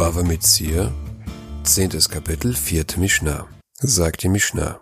[0.00, 0.92] Bava Metzir,
[1.64, 3.46] zehntes Kapitel, vierte Mishnah,
[3.78, 4.80] sagt die Mishnah.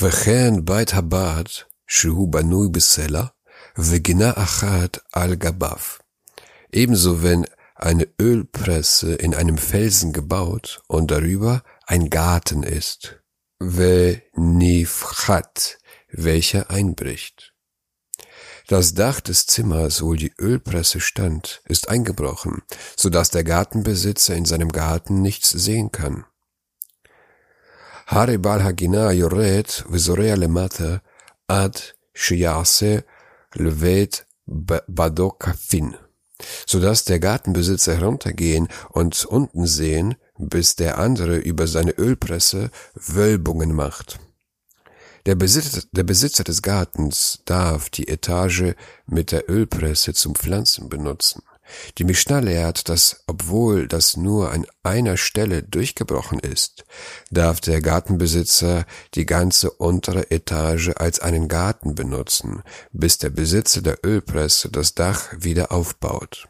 [0.00, 1.44] וכן בית הבד,
[1.86, 3.24] שהוא בנוי בסלע,
[3.78, 5.78] וגינה אחת על גביו.
[6.76, 13.22] Ebenso wenn eine Ölpresse in einem Felsen gebaut und darüber ein Garten ist.
[13.60, 14.78] Venifchat,
[16.10, 17.51] welcher einbricht.
[18.67, 22.61] Das Dach des Zimmers, wo die Ölpresse stand, ist eingebrochen,
[22.95, 26.25] so dass der Gartenbesitzer in seinem Garten nichts sehen kann.
[28.07, 31.01] Hari bal hagina yoret v'zorea lemata
[31.47, 33.03] ad shiyase
[33.53, 35.95] levet badokafin,
[36.65, 43.73] so dass der Gartenbesitzer heruntergehen und unten sehen, bis der andere über seine Ölpresse Wölbungen
[43.73, 44.19] macht.
[45.26, 48.74] Der Besitzer, der Besitzer des Gartens darf die Etage
[49.06, 51.42] mit der Ölpresse zum Pflanzen benutzen.
[51.98, 56.84] Die Mishnah lehrt, dass obwohl das nur an einer Stelle durchgebrochen ist,
[57.30, 63.98] darf der Gartenbesitzer die ganze untere Etage als einen Garten benutzen, bis der Besitzer der
[64.04, 66.48] Ölpresse das Dach wieder aufbaut.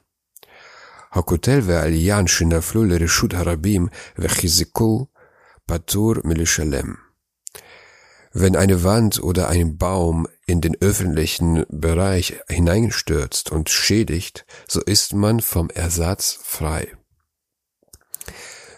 [1.12, 3.86] הכותל והעליין שנפלו לרשות הרבים
[4.18, 5.06] וחיזקו
[5.66, 7.01] פטור מלשלם.
[8.35, 15.13] Wenn eine Wand oder ein Baum in den öffentlichen Bereich hineinstürzt und schädigt, so ist
[15.13, 16.91] man vom Ersatz frei.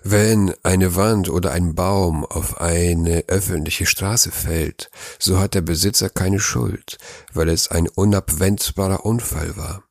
[0.03, 6.09] Wenn eine Wand oder ein Baum auf eine öffentliche Straße fällt, so hat der Besitzer
[6.09, 6.97] keine Schuld,
[7.33, 9.84] weil es ein unabwendbarer Unfall war.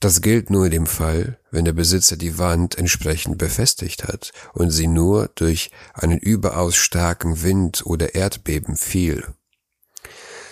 [0.00, 4.70] Das gilt nur in dem Fall, wenn der Besitzer die Wand entsprechend befestigt hat und
[4.70, 9.26] sie nur durch einen überaus starken Wind oder Erdbeben fiel.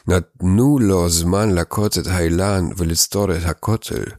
[0.06, 4.18] Natnu lo zman lakotet hailan velistoret hakotel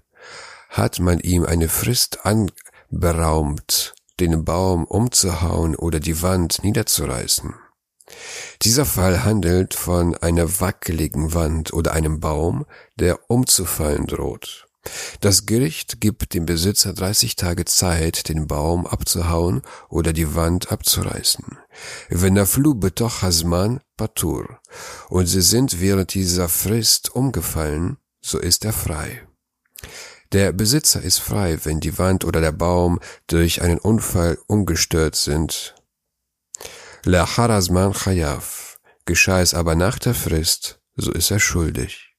[0.76, 7.54] hat man ihm eine Frist anberaumt, den Baum umzuhauen oder die Wand niederzureißen.
[8.61, 14.67] Dieser Fall handelt von einer wackeligen Wand oder einem Baum, der umzufallen droht.
[15.20, 21.58] Das Gericht gibt dem Besitzer 30 Tage Zeit, den Baum abzuhauen oder die Wand abzureißen.
[22.10, 24.60] Wenn der Flu betoch Hasman patur
[25.10, 29.28] und sie sind während dieser Frist umgefallen, so ist er frei.
[30.32, 35.76] Der Besitzer ist frei, wenn die Wand oder der Baum durch einen Unfall ungestört sind.
[37.06, 38.80] La Harazman Chayav.
[39.06, 42.14] Geschah es aber nach der Frist, so ist er schuldig.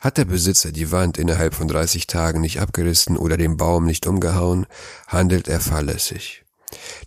[0.00, 4.06] Hat der Besitzer die Wand innerhalb von 30 Tagen nicht abgerissen oder den Baum nicht
[4.06, 4.66] umgehauen,
[5.06, 6.44] handelt er fahrlässig.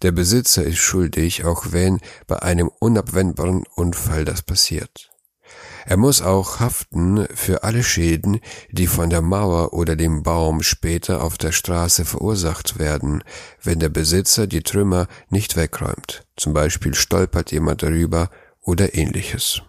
[0.02, 5.12] Der Besitzer ist schuldig, auch wenn bei einem unabwendbaren Unfall das passiert.
[5.86, 8.42] Er muss auch haften für alle Schäden,
[8.72, 13.24] die von der Mauer oder dem Baum später auf der Straße verursacht werden,
[13.64, 16.26] wenn der Besitzer die Trümmer nicht wegräumt.
[16.36, 18.30] Zum Beispiel stolpert jemand darüber
[18.62, 19.62] oder ähnliches.